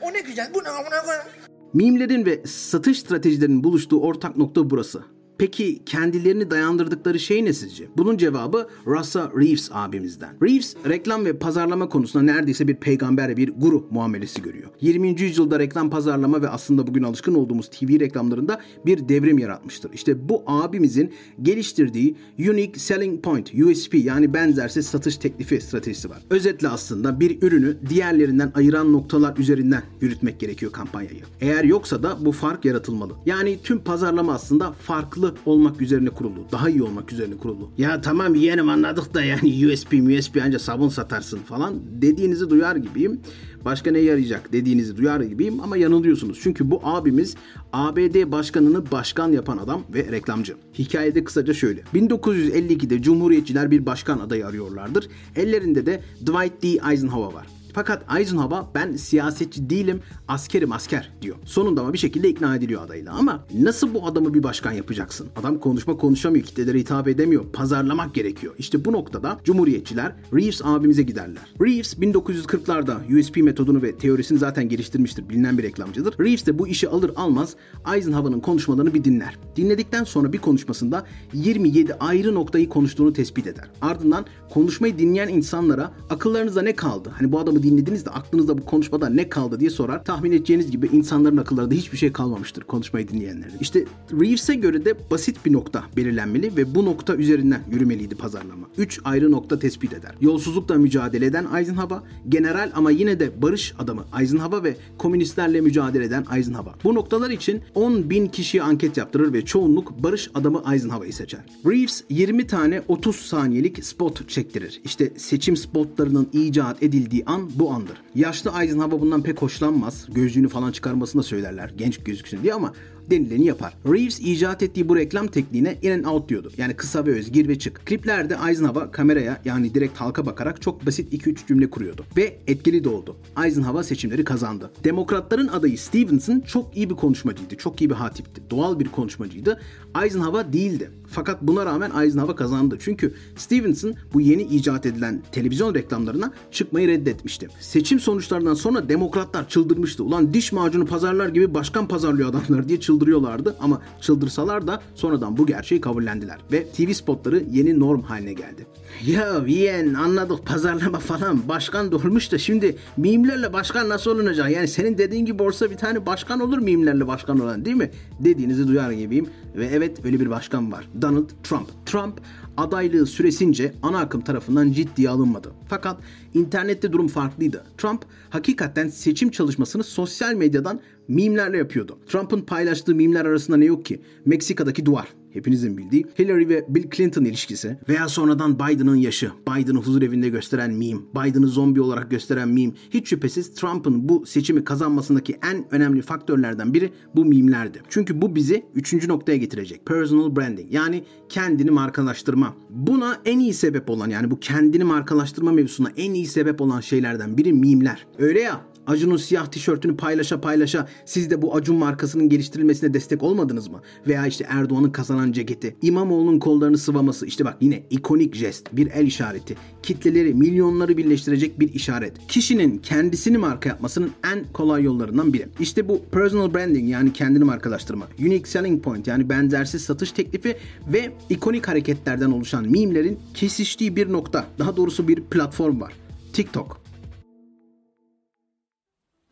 O 0.00 0.12
ne 0.12 0.20
güzel. 0.20 0.50
Bu 0.54 0.64
ne 0.64 0.68
amına 0.68 1.02
koyayım? 1.02 1.26
Mimlerin 1.74 2.26
ve 2.26 2.46
satış 2.46 3.00
stratejilerinin 3.00 3.64
buluştuğu 3.64 4.00
ortak 4.00 4.36
nokta 4.36 4.70
burası. 4.70 5.13
Peki 5.38 5.84
kendilerini 5.86 6.50
dayandırdıkları 6.50 7.18
şey 7.18 7.44
ne 7.44 7.52
sizce? 7.52 7.88
Bunun 7.96 8.16
cevabı 8.16 8.68
Russell 8.86 9.40
Reeves 9.40 9.70
abimizden. 9.72 10.36
Reeves 10.42 10.76
reklam 10.88 11.24
ve 11.24 11.38
pazarlama 11.38 11.88
konusunda 11.88 12.32
neredeyse 12.32 12.68
bir 12.68 12.74
peygamber 12.74 13.36
bir 13.36 13.52
guru 13.56 13.86
muamelesi 13.90 14.42
görüyor. 14.42 14.70
20. 14.80 15.20
yüzyılda 15.20 15.58
reklam 15.58 15.90
pazarlama 15.90 16.42
ve 16.42 16.48
aslında 16.48 16.86
bugün 16.86 17.02
alışkın 17.02 17.34
olduğumuz 17.34 17.68
TV 17.68 18.00
reklamlarında 18.00 18.60
bir 18.86 19.08
devrim 19.08 19.38
yaratmıştır. 19.38 19.92
İşte 19.92 20.28
bu 20.28 20.42
abimizin 20.46 21.12
geliştirdiği 21.42 22.16
Unique 22.38 22.78
Selling 22.78 23.22
Point 23.22 23.54
USP 23.54 23.94
yani 23.94 24.34
benzersiz 24.34 24.86
satış 24.86 25.16
teklifi 25.16 25.60
stratejisi 25.60 26.10
var. 26.10 26.18
Özetle 26.30 26.68
aslında 26.68 27.20
bir 27.20 27.42
ürünü 27.42 27.76
diğerlerinden 27.88 28.52
ayıran 28.54 28.92
noktalar 28.92 29.36
üzerinden 29.36 29.82
yürütmek 30.00 30.40
gerekiyor 30.40 30.72
kampanyayı. 30.72 31.22
Eğer 31.40 31.64
yoksa 31.64 32.02
da 32.02 32.18
bu 32.20 32.32
fark 32.32 32.64
yaratılmalı. 32.64 33.12
Yani 33.26 33.58
tüm 33.62 33.78
pazarlama 33.78 34.34
aslında 34.34 34.72
farklı 34.72 35.23
olmak 35.46 35.80
üzerine 35.80 36.10
kurulu. 36.10 36.46
Daha 36.52 36.70
iyi 36.70 36.82
olmak 36.82 37.12
üzerine 37.12 37.36
kurulu. 37.36 37.70
Ya 37.78 38.00
tamam 38.00 38.34
yeğenim 38.34 38.68
anladık 38.68 39.14
da 39.14 39.24
yani 39.24 39.66
USB 39.72 39.92
USB 39.92 40.36
anca 40.44 40.58
sabun 40.58 40.88
satarsın 40.88 41.38
falan 41.38 41.74
dediğinizi 42.02 42.50
duyar 42.50 42.76
gibiyim. 42.76 43.20
Başka 43.64 43.90
ne 43.90 43.98
yarayacak 43.98 44.52
dediğinizi 44.52 44.96
duyar 44.96 45.20
gibiyim 45.20 45.60
ama 45.60 45.76
yanılıyorsunuz. 45.76 46.38
Çünkü 46.42 46.70
bu 46.70 46.80
abimiz 46.82 47.36
ABD 47.72 48.32
başkanını 48.32 48.90
başkan 48.90 49.32
yapan 49.32 49.58
adam 49.58 49.82
ve 49.94 50.12
reklamcı. 50.12 50.54
Hikayede 50.78 51.24
kısaca 51.24 51.54
şöyle. 51.54 51.80
1952'de 51.80 53.02
Cumhuriyetçiler 53.02 53.70
bir 53.70 53.86
başkan 53.86 54.18
adayı 54.18 54.46
arıyorlardır. 54.46 55.08
Ellerinde 55.36 55.86
de 55.86 56.02
Dwight 56.20 56.62
D. 56.62 56.90
Eisenhower 56.90 57.34
var. 57.34 57.63
Fakat 57.74 58.18
Eisenhower 58.18 58.58
ben 58.74 58.96
siyasetçi 58.96 59.70
değilim, 59.70 60.00
askerim 60.28 60.72
asker 60.72 61.12
diyor. 61.22 61.36
Sonunda 61.44 61.80
ama 61.80 61.92
bir 61.92 61.98
şekilde 61.98 62.28
ikna 62.28 62.56
ediliyor 62.56 62.84
adayla. 62.84 63.12
Ama 63.12 63.46
nasıl 63.54 63.94
bu 63.94 64.06
adamı 64.06 64.34
bir 64.34 64.42
başkan 64.42 64.72
yapacaksın? 64.72 65.28
Adam 65.36 65.58
konuşma 65.58 65.96
konuşamıyor, 65.96 66.44
kitlelere 66.44 66.78
hitap 66.78 67.08
edemiyor. 67.08 67.44
Pazarlamak 67.52 68.14
gerekiyor. 68.14 68.54
İşte 68.58 68.84
bu 68.84 68.92
noktada 68.92 69.38
Cumhuriyetçiler 69.44 70.12
Reeves 70.34 70.60
abimize 70.64 71.02
giderler. 71.02 71.54
Reeves 71.60 71.94
1940'larda 71.94 73.20
USP 73.20 73.36
metodunu 73.36 73.82
ve 73.82 73.96
teorisini 73.96 74.38
zaten 74.38 74.68
geliştirmiştir. 74.68 75.28
Bilinen 75.28 75.58
bir 75.58 75.62
reklamcıdır. 75.62 76.18
Reeves 76.18 76.46
de 76.46 76.58
bu 76.58 76.68
işi 76.68 76.88
alır 76.88 77.10
almaz 77.16 77.56
Eisenhower'ın 77.94 78.40
konuşmalarını 78.40 78.94
bir 78.94 79.04
dinler. 79.04 79.38
Dinledikten 79.56 80.04
sonra 80.04 80.32
bir 80.32 80.38
konuşmasında 80.38 81.06
27 81.32 81.94
ayrı 81.94 82.34
noktayı 82.34 82.68
konuştuğunu 82.68 83.12
tespit 83.12 83.46
eder. 83.46 83.70
Ardından 83.82 84.26
konuşmayı 84.50 84.98
dinleyen 84.98 85.28
insanlara 85.28 85.92
akıllarınızda 86.10 86.62
ne 86.62 86.76
kaldı? 86.76 87.12
Hani 87.18 87.32
bu 87.32 87.38
adamı 87.38 87.63
dinlediniz 87.64 88.06
de 88.06 88.10
aklınızda 88.10 88.58
bu 88.58 88.64
konuşmada 88.64 89.08
ne 89.08 89.28
kaldı 89.28 89.60
diye 89.60 89.70
sorar. 89.70 90.04
Tahmin 90.04 90.32
edeceğiniz 90.32 90.70
gibi 90.70 90.86
insanların 90.92 91.36
akıllarında 91.36 91.74
hiçbir 91.74 91.98
şey 91.98 92.12
kalmamıştır 92.12 92.62
konuşmayı 92.62 93.08
dinleyenlerin. 93.08 93.58
İşte 93.60 93.84
Reeves'e 94.12 94.54
göre 94.54 94.84
de 94.84 94.94
basit 95.10 95.46
bir 95.46 95.52
nokta 95.52 95.84
belirlenmeli 95.96 96.56
ve 96.56 96.74
bu 96.74 96.84
nokta 96.84 97.16
üzerinden 97.16 97.60
yürümeliydi 97.70 98.14
pazarlama. 98.14 98.66
Üç 98.78 99.00
ayrı 99.04 99.32
nokta 99.32 99.58
tespit 99.58 99.92
eder. 99.92 100.14
Yolsuzlukla 100.20 100.74
mücadele 100.74 101.26
eden 101.26 101.46
Eisenhower, 101.58 101.98
general 102.28 102.72
ama 102.74 102.90
yine 102.90 103.20
de 103.20 103.42
barış 103.42 103.74
adamı 103.78 104.04
Eisenhower 104.20 104.64
ve 104.64 104.76
komünistlerle 104.98 105.60
mücadele 105.60 106.04
eden 106.04 106.26
Eisenhower. 106.36 106.74
Bu 106.84 106.94
noktalar 106.94 107.30
için 107.30 107.60
10 107.74 108.10
bin 108.10 108.26
kişiye 108.26 108.62
anket 108.62 108.96
yaptırır 108.96 109.32
ve 109.32 109.44
çoğunluk 109.44 110.02
barış 110.02 110.30
adamı 110.34 110.62
Eisenhower'ı 110.72 111.12
seçer. 111.12 111.40
Reeves 111.66 112.04
20 112.08 112.46
tane 112.46 112.82
30 112.88 113.16
saniyelik 113.16 113.84
spot 113.84 114.28
çektirir. 114.28 114.80
İşte 114.84 115.12
seçim 115.16 115.56
spotlarının 115.56 116.28
icat 116.32 116.82
edildiği 116.82 117.24
an 117.24 117.53
bu 117.54 117.70
andır. 117.70 118.02
Yaşlı 118.14 118.52
Eisenhower 118.62 119.00
bundan 119.00 119.22
pek 119.22 119.42
hoşlanmaz. 119.42 120.06
Gözlüğünü 120.08 120.48
falan 120.48 120.72
çıkarmasını 120.72 121.22
da 121.22 121.26
söylerler 121.26 121.72
genç 121.76 121.98
gözüksün 121.98 122.42
diye 122.42 122.54
ama 122.54 122.72
denileni 123.10 123.46
yapar. 123.46 123.74
Reeves 123.86 124.20
icat 124.20 124.62
ettiği 124.62 124.88
bu 124.88 124.96
reklam 124.96 125.26
tekniğine 125.26 125.78
in 125.82 125.90
and 125.90 126.04
out 126.04 126.28
diyordu. 126.28 126.52
Yani 126.56 126.74
kısa 126.74 127.06
ve 127.06 127.18
öz, 127.18 127.32
gir 127.32 127.48
ve 127.48 127.58
çık. 127.58 127.86
Kliplerde 127.86 128.36
Eisenhower 128.48 128.92
kameraya 128.92 129.40
yani 129.44 129.74
direkt 129.74 130.00
halka 130.00 130.26
bakarak 130.26 130.62
çok 130.62 130.86
basit 130.86 131.12
2-3 131.12 131.46
cümle 131.46 131.70
kuruyordu. 131.70 132.04
Ve 132.16 132.38
etkili 132.46 132.84
de 132.84 132.88
oldu. 132.88 133.16
Eisenhower 133.44 133.82
seçimleri 133.82 134.24
kazandı. 134.24 134.70
Demokratların 134.84 135.48
adayı 135.48 135.78
Stevenson 135.78 136.40
çok 136.40 136.76
iyi 136.76 136.90
bir 136.90 136.94
konuşmacıydı. 136.94 137.56
Çok 137.56 137.80
iyi 137.80 137.90
bir 137.90 137.94
hatipti. 137.94 138.42
Doğal 138.50 138.80
bir 138.80 138.88
konuşmacıydı. 138.88 139.60
Eisenhower 140.04 140.52
değildi. 140.52 140.90
Fakat 141.06 141.42
buna 141.42 141.66
rağmen 141.66 141.90
Eisenhower 142.02 142.36
kazandı. 142.36 142.76
Çünkü 142.80 143.14
Stevenson 143.36 143.94
bu 144.14 144.20
yeni 144.20 144.42
icat 144.42 144.86
edilen 144.86 145.22
televizyon 145.32 145.74
reklamlarına 145.74 146.32
çıkmayı 146.50 146.88
reddetmişti. 146.88 147.43
Seçim 147.60 148.00
sonuçlarından 148.00 148.54
sonra 148.54 148.88
demokratlar 148.88 149.48
çıldırmıştı. 149.48 150.04
Ulan 150.04 150.34
diş 150.34 150.52
macunu 150.52 150.86
pazarlar 150.86 151.28
gibi 151.28 151.54
başkan 151.54 151.88
pazarlıyor 151.88 152.30
adamlar 152.30 152.68
diye 152.68 152.80
çıldırıyorlardı. 152.80 153.56
Ama 153.60 153.82
çıldırsalar 154.00 154.66
da 154.66 154.82
sonradan 154.94 155.36
bu 155.36 155.46
gerçeği 155.46 155.80
kabullendiler. 155.80 156.38
Ve 156.52 156.66
TV 156.66 156.92
spotları 156.92 157.44
yeni 157.50 157.80
norm 157.80 158.02
haline 158.02 158.32
geldi. 158.32 158.66
Ya 159.06 159.44
yeğen 159.46 159.94
anladık 159.94 160.46
pazarlama 160.46 160.98
falan 160.98 161.48
başkan 161.48 161.92
da 161.92 161.96
olmuş 161.96 162.32
da 162.32 162.38
şimdi 162.38 162.76
mimlerle 162.96 163.52
başkan 163.52 163.88
nasıl 163.88 164.10
olunacak? 164.10 164.50
Yani 164.50 164.68
senin 164.68 164.98
dediğin 164.98 165.26
gibi 165.26 165.42
olsa 165.42 165.70
bir 165.70 165.76
tane 165.76 166.06
başkan 166.06 166.40
olur 166.40 166.58
mimlerle 166.58 167.06
başkan 167.06 167.40
olan 167.40 167.64
değil 167.64 167.76
mi? 167.76 167.90
Dediğinizi 168.20 168.68
duyar 168.68 168.90
gibiyim. 168.90 169.26
Ve 169.56 169.66
evet 169.66 170.04
öyle 170.04 170.20
bir 170.20 170.30
başkan 170.30 170.72
var. 170.72 170.88
Donald 171.02 171.28
Trump. 171.42 171.86
Trump 171.86 172.20
adaylığı 172.56 173.06
süresince 173.06 173.72
ana 173.82 173.98
akım 173.98 174.20
tarafından 174.20 174.72
ciddiye 174.72 175.08
alınmadı. 175.10 175.52
Fakat 175.68 176.00
internette 176.34 176.92
durum 176.92 177.08
farklıydı. 177.08 177.64
Trump 177.78 178.04
hakikaten 178.30 178.88
seçim 178.88 179.30
çalışmasını 179.30 179.84
sosyal 179.84 180.34
medyadan 180.34 180.80
mimlerle 181.08 181.58
yapıyordu. 181.58 181.98
Trump'ın 182.06 182.40
paylaştığı 182.40 182.94
mimler 182.94 183.24
arasında 183.24 183.56
ne 183.56 183.64
yok 183.64 183.84
ki? 183.84 184.00
Meksika'daki 184.26 184.86
duvar, 184.86 185.08
hepinizin 185.34 185.78
bildiği 185.78 186.06
Hillary 186.18 186.48
ve 186.48 186.64
Bill 186.68 186.90
Clinton 186.90 187.24
ilişkisi 187.24 187.78
veya 187.88 188.08
sonradan 188.08 188.58
Biden'ın 188.58 188.96
yaşı, 188.96 189.30
Biden'ı 189.48 189.78
huzur 189.78 190.02
evinde 190.02 190.28
gösteren 190.28 190.70
meme, 190.70 191.00
Biden'ı 191.14 191.46
zombi 191.46 191.80
olarak 191.80 192.10
gösteren 192.10 192.48
meme. 192.48 192.72
Hiç 192.90 193.08
şüphesiz 193.08 193.54
Trump'ın 193.54 194.08
bu 194.08 194.26
seçimi 194.26 194.64
kazanmasındaki 194.64 195.36
en 195.50 195.74
önemli 195.74 196.02
faktörlerden 196.02 196.74
biri 196.74 196.92
bu 197.16 197.24
mimlerdi. 197.24 197.82
Çünkü 197.88 198.22
bu 198.22 198.34
bizi 198.34 198.66
üçüncü 198.74 199.08
noktaya 199.08 199.36
getirecek. 199.36 199.86
Personal 199.86 200.36
branding 200.36 200.72
yani 200.72 201.04
kendini 201.28 201.70
markalaştırma. 201.70 202.54
Buna 202.70 203.20
en 203.24 203.38
iyi 203.38 203.54
sebep 203.54 203.90
olan 203.90 204.10
yani 204.10 204.30
bu 204.30 204.40
kendini 204.40 204.84
markalaştırma 204.84 205.52
mevzusuna 205.52 205.90
en 205.96 206.14
iyi 206.14 206.26
sebep 206.26 206.60
olan 206.60 206.80
şeylerden 206.80 207.38
biri 207.38 207.52
mimler. 207.52 208.06
Öyle 208.18 208.40
ya 208.40 208.60
Acun'un 208.86 209.16
siyah 209.16 209.46
tişörtünü 209.46 209.96
paylaşa 209.96 210.40
paylaşa 210.40 210.88
siz 211.04 211.30
de 211.30 211.42
bu 211.42 211.54
Acun 211.54 211.76
markasının 211.76 212.28
geliştirilmesine 212.28 212.94
destek 212.94 213.22
olmadınız 213.22 213.68
mı? 213.68 213.80
Veya 214.06 214.26
işte 214.26 214.46
Erdoğan'ın 214.48 214.90
kazanan 214.90 215.32
ceketi, 215.32 215.76
İmamoğlu'nun 215.82 216.38
kollarını 216.38 216.78
sıvaması 216.78 217.26
işte 217.26 217.44
bak 217.44 217.56
yine 217.60 217.82
ikonik 217.90 218.34
jest, 218.34 218.76
bir 218.76 218.90
el 218.90 219.06
işareti, 219.06 219.56
kitleleri, 219.82 220.34
milyonları 220.34 220.96
birleştirecek 220.96 221.60
bir 221.60 221.74
işaret. 221.74 222.26
Kişinin 222.28 222.78
kendisini 222.78 223.38
marka 223.38 223.68
yapmasının 223.68 224.10
en 224.32 224.44
kolay 224.52 224.82
yollarından 224.82 225.32
biri. 225.32 225.48
İşte 225.60 225.88
bu 225.88 226.00
personal 226.12 226.54
branding 226.54 226.90
yani 226.90 227.12
kendini 227.12 227.44
markalaştırma, 227.44 228.06
unique 228.18 228.46
selling 228.46 228.84
point 228.84 229.06
yani 229.06 229.28
benzersiz 229.28 229.82
satış 229.82 230.12
teklifi 230.12 230.56
ve 230.88 231.12
ikonik 231.30 231.68
hareketlerden 231.68 232.30
oluşan 232.30 232.68
mimlerin 232.68 233.18
kesiştiği 233.34 233.96
bir 233.96 234.12
nokta, 234.12 234.46
daha 234.58 234.76
doğrusu 234.76 235.08
bir 235.08 235.20
platform 235.20 235.80
var. 235.80 235.92
TikTok. 236.32 236.83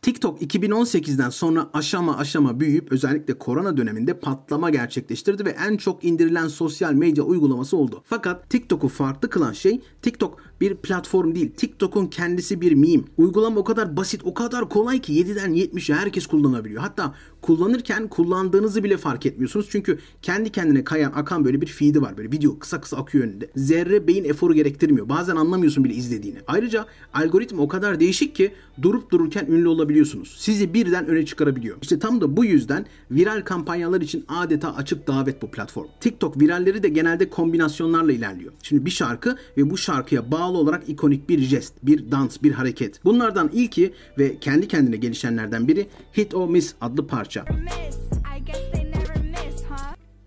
TikTok 0.02 0.42
2018'den 0.42 1.30
sonra 1.30 1.71
aşama 1.73 2.18
aşama 2.18 2.61
büyüyüp 2.61 2.92
özellikle 2.92 3.38
korona 3.38 3.76
döneminde 3.76 4.21
patlama 4.21 4.71
gerçekleştirdi 4.71 5.44
ve 5.44 5.50
en 5.50 5.76
çok 5.76 6.04
indirilen 6.04 6.49
sosyal 6.49 6.92
medya 6.92 7.25
uygulaması 7.25 7.76
oldu. 7.76 8.02
Fakat 8.04 8.50
TikTok'u 8.50 8.88
farklı 8.88 9.30
kılan 9.30 9.52
şey 9.52 9.80
TikTok 10.02 10.40
bir 10.61 10.75
platform 10.75 11.35
değil. 11.35 11.52
TikTok'un 11.56 12.06
kendisi 12.06 12.61
bir 12.61 12.73
meme. 12.73 13.02
Uygulama 13.16 13.61
o 13.61 13.64
kadar 13.64 13.97
basit, 13.97 14.21
o 14.25 14.35
kadar 14.35 14.68
kolay 14.68 15.00
ki 15.00 15.12
7'den 15.12 15.54
70'e 15.54 15.94
herkes 15.94 16.26
kullanabiliyor. 16.26 16.82
Hatta 16.82 17.14
kullanırken 17.42 18.08
kullandığınızı 18.08 18.84
bile 18.84 18.96
fark 18.96 19.26
etmiyorsunuz. 19.26 19.66
Çünkü 19.70 19.99
kendi 20.22 20.50
kendine 20.50 20.84
kayan, 20.84 21.12
akan 21.14 21.44
böyle 21.44 21.61
bir 21.61 21.66
feed'i 21.66 22.02
var. 22.02 22.16
Böyle 22.16 22.32
video 22.32 22.58
kısa 22.58 22.80
kısa 22.80 22.96
akıyor 22.96 23.25
önünde. 23.25 23.50
Zerre 23.56 24.06
beyin 24.06 24.25
eforu 24.25 24.54
gerektirmiyor. 24.54 25.08
Bazen 25.08 25.37
anlamıyorsun 25.37 25.84
bile 25.84 25.94
izlediğini. 25.94 26.38
Ayrıca 26.46 26.87
algoritma 27.14 27.62
o 27.62 27.68
kadar 27.68 28.00
değişik 28.00 28.34
ki 28.34 28.52
durup 28.82 29.11
dururken 29.11 29.46
ünlü 29.46 29.68
olabiliyorsunuz. 29.68 30.37
Sizi 30.38 30.75
birden 30.75 31.06
öne 31.06 31.26
çıkarabiliyor. 31.26 31.76
İşte 31.82 31.99
tam 31.99 32.20
da 32.20 32.37
bu 32.37 32.44
yüzden 32.44 32.87
viral 33.11 33.42
kampanyalar 33.44 34.00
için 34.00 34.25
adeta 34.28 34.75
açık 34.76 35.06
davet 35.06 35.42
bu 35.42 35.50
platform. 35.50 35.87
TikTok 36.00 36.40
viralleri 36.40 36.82
de 36.82 36.88
genelde 36.88 37.30
kombinasyonlarla 37.30 38.12
ilerliyor. 38.12 38.52
Şimdi 38.62 38.84
bir 38.87 38.90
şarkı 38.90 39.37
ve 39.56 39.70
bu 39.70 39.78
şarkıya 39.78 40.30
bağlı 40.30 40.58
olarak 40.58 40.88
ikonik 40.88 41.28
bir 41.28 41.38
jest, 41.38 41.75
bir 41.82 42.11
dans, 42.11 42.42
bir 42.42 42.52
hareket. 42.52 43.04
Bunlardan 43.04 43.50
ilki 43.52 43.92
ve 44.18 44.38
kendi 44.40 44.68
kendine 44.68 44.96
gelişenlerden 44.96 45.68
biri 45.68 45.87
Hit 46.16 46.34
or 46.34 46.49
Miss 46.49 46.75
adlı 46.80 47.06
parça. 47.06 47.31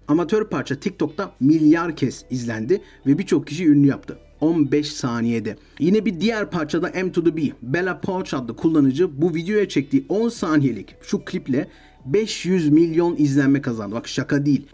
Amatör 0.08 0.50
parça 0.50 0.80
TikTok'ta 0.80 1.32
milyar 1.40 1.96
kez 1.96 2.26
izlendi 2.30 2.82
ve 3.08 3.18
birçok 3.18 3.48
kişi 3.48 3.68
ünlü 3.68 3.88
yaptı. 3.88 4.20
15 4.42 4.92
saniyede. 4.92 5.56
Yine 5.80 6.06
bir 6.06 6.20
diğer 6.20 6.52
parçada 6.52 6.90
M 6.90 7.12
to 7.12 7.24
the 7.24 7.38
B, 7.38 7.42
Bella 7.62 8.02
Poach 8.02 8.34
adlı 8.34 8.56
kullanıcı 8.56 9.22
bu 9.22 9.36
videoya 9.36 9.70
çektiği 9.70 10.06
10 10.10 10.30
saniyelik 10.30 10.96
şu 11.02 11.26
kliple 11.26 11.68
500 12.06 12.70
milyon 12.70 13.16
izlenme 13.18 13.62
kazandı. 13.62 13.96
Bak 13.96 14.08
şaka 14.08 14.46
değil. 14.46 14.68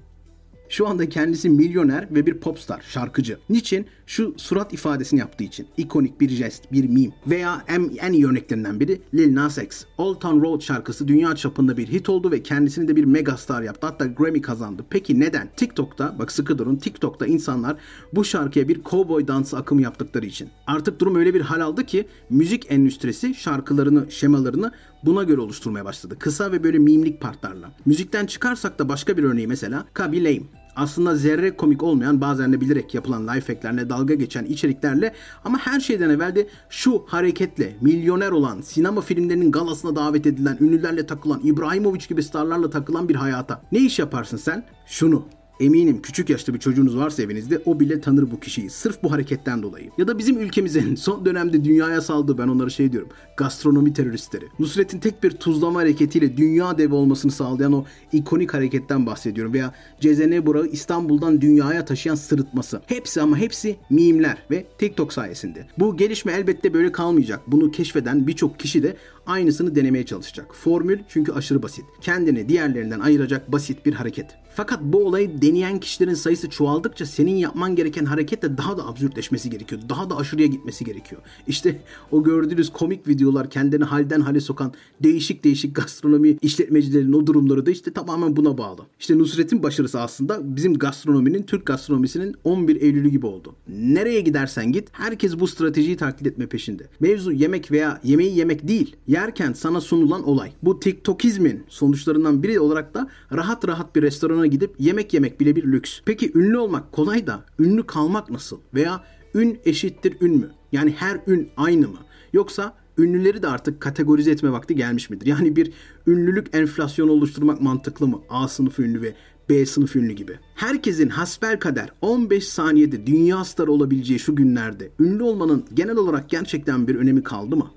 Şu 0.71 0.87
anda 0.87 1.09
kendisi 1.09 1.49
milyoner 1.49 2.07
ve 2.11 2.25
bir 2.25 2.33
popstar, 2.33 2.81
şarkıcı. 2.87 3.37
Niçin? 3.49 3.87
Şu 4.05 4.33
surat 4.37 4.73
ifadesini 4.73 5.19
yaptığı 5.19 5.43
için. 5.43 5.67
İkonik 5.77 6.21
bir 6.21 6.29
jest, 6.29 6.71
bir 6.71 6.89
meme. 6.89 7.13
Veya 7.27 7.65
en, 7.67 8.13
iyi 8.13 8.27
örneklerinden 8.27 8.79
biri 8.79 9.01
Lil 9.13 9.35
Nas 9.35 9.57
X. 9.57 9.83
Old 9.97 10.19
Town 10.19 10.41
Road 10.41 10.61
şarkısı 10.61 11.07
dünya 11.07 11.35
çapında 11.35 11.77
bir 11.77 11.87
hit 11.87 12.09
oldu 12.09 12.31
ve 12.31 12.43
kendisini 12.43 12.87
de 12.87 12.95
bir 12.95 13.03
megastar 13.03 13.61
yaptı. 13.61 13.87
Hatta 13.87 14.05
Grammy 14.05 14.41
kazandı. 14.41 14.85
Peki 14.89 15.19
neden? 15.19 15.49
TikTok'ta, 15.57 16.19
bak 16.19 16.31
sıkı 16.31 16.57
durun, 16.57 16.75
TikTok'ta 16.75 17.25
insanlar 17.25 17.77
bu 18.13 18.25
şarkıya 18.25 18.67
bir 18.67 18.83
cowboy 18.83 19.27
dansı 19.27 19.57
akımı 19.57 19.81
yaptıkları 19.81 20.25
için. 20.25 20.49
Artık 20.67 20.99
durum 20.99 21.15
öyle 21.15 21.33
bir 21.33 21.41
hal 21.41 21.61
aldı 21.61 21.85
ki 21.85 22.07
müzik 22.29 22.71
endüstrisi 22.71 23.35
şarkılarını, 23.35 24.11
şemalarını 24.11 24.71
buna 25.05 25.23
göre 25.23 25.41
oluşturmaya 25.41 25.85
başladı. 25.85 26.15
Kısa 26.19 26.51
ve 26.51 26.63
böyle 26.63 26.79
mimlik 26.79 27.21
partlarla. 27.21 27.71
Müzikten 27.85 28.25
çıkarsak 28.25 28.79
da 28.79 28.89
başka 28.89 29.17
bir 29.17 29.23
örneği 29.23 29.47
mesela 29.47 29.85
Kaby 29.93 30.23
Lame 30.23 30.61
aslında 30.75 31.15
zerre 31.15 31.55
komik 31.55 31.83
olmayan 31.83 32.21
bazen 32.21 32.53
de 32.53 32.61
bilerek 32.61 32.93
yapılan 32.93 33.27
life 33.27 33.53
hacklerle 33.53 33.89
dalga 33.89 34.13
geçen 34.13 34.45
içeriklerle 34.45 35.13
ama 35.45 35.57
her 35.57 35.79
şeyden 35.79 36.09
evvel 36.09 36.35
de 36.35 36.47
şu 36.69 37.03
hareketle 37.07 37.75
milyoner 37.81 38.31
olan 38.31 38.61
sinema 38.61 39.01
filmlerinin 39.01 39.51
galasına 39.51 39.95
davet 39.95 40.25
edilen 40.25 40.57
ünlülerle 40.59 41.05
takılan 41.05 41.41
İbrahimovic 41.43 42.07
gibi 42.09 42.23
starlarla 42.23 42.69
takılan 42.69 43.09
bir 43.09 43.15
hayata. 43.15 43.61
Ne 43.71 43.79
iş 43.79 43.99
yaparsın 43.99 44.37
sen? 44.37 44.65
Şunu 44.85 45.25
Eminim 45.60 46.01
küçük 46.01 46.29
yaşta 46.29 46.53
bir 46.53 46.60
çocuğunuz 46.60 46.98
varsa 46.98 47.24
evinizde 47.24 47.62
o 47.65 47.79
bile 47.79 48.01
tanır 48.01 48.31
bu 48.31 48.39
kişiyi. 48.39 48.70
Sırf 48.70 49.03
bu 49.03 49.12
hareketten 49.12 49.63
dolayı. 49.63 49.89
Ya 49.98 50.08
da 50.08 50.17
bizim 50.17 50.39
ülkemizin 50.39 50.96
son 50.96 51.25
dönemde 51.25 51.63
dünyaya 51.63 52.01
saldığı 52.01 52.38
ben 52.38 52.48
onları 52.48 52.72
şey 52.72 52.91
diyorum. 52.91 53.10
Gastronomi 53.38 53.93
teröristleri. 53.93 54.46
Nusret'in 54.60 55.00
tek 55.00 55.24
bir 55.24 55.31
tuzlama 55.31 55.79
hareketiyle 55.79 56.38
dünya 56.38 56.77
devi 56.77 56.93
olmasını 56.93 57.31
sağlayan 57.31 57.74
o 57.74 57.86
ikonik 58.12 58.53
hareketten 58.53 59.05
bahsediyorum. 59.05 59.53
Veya 59.53 59.74
Cezene 60.00 60.46
Burak'ı 60.46 60.67
İstanbul'dan 60.67 61.41
dünyaya 61.41 61.86
taşıyan 61.86 62.15
sırıtması. 62.15 62.81
Hepsi 62.88 63.22
ama 63.22 63.38
hepsi 63.38 63.75
mimler 63.89 64.38
ve 64.51 64.65
TikTok 64.77 65.13
sayesinde. 65.13 65.67
Bu 65.79 65.98
gelişme 65.98 66.31
elbette 66.31 66.74
böyle 66.74 66.91
kalmayacak. 66.91 67.39
Bunu 67.48 67.72
keşfeden 67.72 68.27
birçok 68.27 68.60
kişi 68.60 68.84
de 68.84 68.96
aynısını 69.25 69.75
denemeye 69.75 70.05
çalışacak. 70.05 70.55
Formül 70.55 71.00
çünkü 71.08 71.31
aşırı 71.31 71.63
basit. 71.63 71.86
Kendini 72.01 72.50
diğerlerinden 72.50 73.00
ayıracak 73.00 73.51
basit 73.51 73.86
bir 73.86 73.93
hareket. 73.93 74.40
Fakat 74.55 74.81
bu 74.84 75.05
olayı 75.05 75.41
deneyen 75.41 75.79
kişilerin 75.79 76.13
sayısı 76.13 76.50
çoğaldıkça 76.50 77.05
senin 77.05 77.36
yapman 77.36 77.75
gereken 77.75 78.05
hareket 78.05 78.41
de 78.41 78.58
daha 78.58 78.77
da 78.77 78.88
absürtleşmesi 78.88 79.50
gerekiyor. 79.50 79.81
Daha 79.89 80.10
da 80.10 80.17
aşırıya 80.17 80.48
gitmesi 80.48 80.86
gerekiyor. 80.86 81.22
İşte 81.48 81.81
o 82.12 82.24
gördüğünüz 82.24 82.74
komik 82.74 83.08
videolar 83.08 83.50
kendini 83.50 83.84
halden 83.84 84.22
hale 84.22 84.39
sokan 84.39 84.74
değişik 85.03 85.43
değişik 85.43 85.75
gastronomi 85.75 86.38
işletmecilerin 86.41 87.13
o 87.13 87.27
durumları 87.27 87.65
da 87.65 87.72
işte 87.72 87.93
tamamen 87.93 88.36
buna 88.36 88.58
bağlı. 88.58 88.81
İşte 89.00 89.17
Nusret'in 89.17 89.63
başarısı 89.63 90.01
aslında 90.01 90.55
bizim 90.55 90.74
gastronominin, 90.74 91.43
Türk 91.43 91.65
gastronomisinin 91.65 92.36
11 92.43 92.81
Eylül'ü 92.81 93.10
gibi 93.10 93.25
oldu. 93.25 93.55
Nereye 93.67 94.22
gidersen 94.22 94.72
git 94.72 94.89
herkes 94.91 95.39
bu 95.39 95.48
stratejiyi 95.48 95.98
taklit 95.98 96.27
etme 96.27 96.48
peşinde. 96.48 96.88
Mevzu 97.00 97.31
yemek 97.31 97.72
veya 97.72 98.01
yemeği 98.03 98.38
yemek 98.38 98.67
değil. 98.67 98.96
Yerken 99.08 99.53
sana 99.53 99.81
sunulan 99.81 100.24
olay. 100.27 100.51
Bu 100.63 100.79
TikTokizmin 100.79 101.63
sonuçlarından 101.67 102.43
biri 102.43 102.60
olarak 102.60 102.93
da 102.93 103.08
rahat 103.31 103.67
rahat 103.67 103.96
bir 103.96 104.03
restorana 104.41 104.48
gidip 104.48 104.75
yemek 104.79 105.13
yemek 105.13 105.39
bile 105.39 105.55
bir 105.55 105.63
lüks. 105.63 106.01
Peki 106.05 106.31
ünlü 106.36 106.57
olmak 106.57 106.91
kolay 106.91 107.27
da 107.27 107.43
ünlü 107.60 107.83
kalmak 107.83 108.29
nasıl? 108.29 108.60
Veya 108.74 109.03
ün 109.36 109.60
eşittir 109.65 110.17
ün 110.21 110.38
mü? 110.38 110.50
Yani 110.71 110.91
her 110.91 111.19
ün 111.27 111.50
aynı 111.57 111.88
mı? 111.88 112.00
Yoksa 112.33 112.74
ünlüleri 112.98 113.41
de 113.41 113.48
artık 113.48 113.81
kategorize 113.81 114.31
etme 114.31 114.51
vakti 114.51 114.75
gelmiş 114.75 115.10
midir? 115.10 115.25
Yani 115.25 115.55
bir 115.55 115.71
ünlülük 116.07 116.55
enflasyonu 116.55 117.12
oluşturmak 117.12 117.62
mantıklı 117.62 118.07
mı? 118.07 118.21
A 118.29 118.48
sınıfı 118.48 118.83
ünlü 118.83 119.01
ve 119.01 119.13
B 119.50 119.65
sınıf 119.65 119.95
ünlü 119.95 120.13
gibi. 120.13 120.39
Herkesin 120.55 121.10
hasbel 121.10 121.60
kader 121.60 121.89
15 122.01 122.48
saniyede 122.48 123.07
dünya 123.07 123.45
starı 123.45 123.71
olabileceği 123.71 124.19
şu 124.19 124.36
günlerde 124.36 124.91
ünlü 125.00 125.24
olmanın 125.24 125.65
genel 125.74 125.98
olarak 125.98 126.29
gerçekten 126.29 126.88
bir 126.88 126.95
önemi 126.95 127.24
kaldı 127.24 127.55
mı? 127.55 127.71